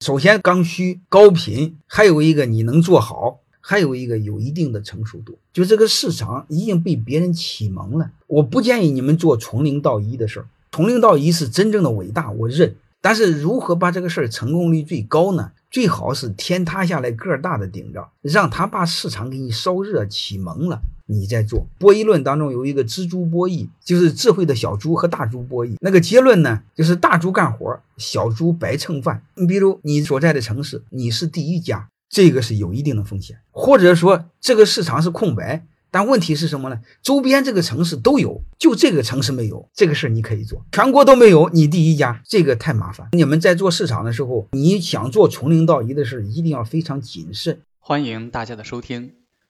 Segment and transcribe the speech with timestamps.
[0.00, 5.38] 首先刚需、高频，还有一个你能做好，还有一个有一定的成熟度。
[5.52, 10.46] 就这个市场已经被别人启蒙了，我不建议你们做从零到一的事儿。
[10.72, 12.74] 从零到一是真正的伟大，我认。
[13.02, 15.52] 但是如何把这个事儿成功率最高呢？
[15.70, 20.80] 最好是天塌下来个儿大的顶着，让他把市场给你烧热启蒙了，
[21.10, 21.66] 你在做。
[21.78, 25.74] 博弈论当中有一个蜘蛛博弈，就是智慧的小猪和大猪博弈。
[25.80, 29.22] 那个结论呢，就是大猪干活，小猪白蹭饭。
[29.34, 35.66] 你比如你所在的城市，你是第一家，这个是有一定的风险，或者说这个市场是空白。
[35.92, 36.78] 但问题是什么呢？
[37.02, 40.64] 周边这个城市都有，就这个城市没有，这个事儿你可以做。
[40.70, 43.08] 全国都没有，你第一家，这个太麻烦。
[43.10, 47.58] 你们在做市场的时候，你想做从零到一的事，一定要非常谨慎。
[47.80, 49.10] 欢迎大家的收听，